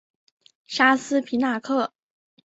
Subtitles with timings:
[0.65, 1.93] 沙斯皮纳克。